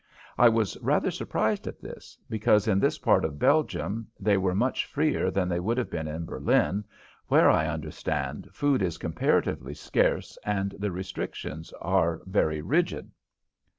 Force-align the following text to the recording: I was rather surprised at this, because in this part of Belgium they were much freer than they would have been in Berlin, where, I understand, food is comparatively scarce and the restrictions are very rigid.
I 0.35 0.49
was 0.49 0.79
rather 0.81 1.11
surprised 1.11 1.67
at 1.67 1.79
this, 1.79 2.17
because 2.27 2.67
in 2.67 2.79
this 2.79 2.97
part 2.97 3.23
of 3.23 3.37
Belgium 3.37 4.07
they 4.19 4.35
were 4.35 4.55
much 4.55 4.87
freer 4.87 5.29
than 5.29 5.47
they 5.47 5.59
would 5.59 5.77
have 5.77 5.91
been 5.91 6.07
in 6.07 6.25
Berlin, 6.25 6.85
where, 7.27 7.51
I 7.51 7.67
understand, 7.67 8.49
food 8.51 8.81
is 8.81 8.97
comparatively 8.97 9.75
scarce 9.75 10.39
and 10.43 10.71
the 10.79 10.89
restrictions 10.89 11.71
are 11.81 12.21
very 12.25 12.61
rigid. 12.63 13.11